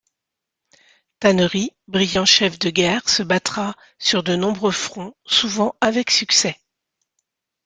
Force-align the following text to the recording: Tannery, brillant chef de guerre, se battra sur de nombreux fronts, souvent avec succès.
Tannery, 1.19 1.75
brillant 1.87 2.25
chef 2.25 2.57
de 2.57 2.71
guerre, 2.71 3.07
se 3.07 3.21
battra 3.21 3.75
sur 3.99 4.23
de 4.23 4.35
nombreux 4.35 4.71
fronts, 4.71 5.13
souvent 5.27 5.75
avec 5.79 6.09
succès. 6.09 6.57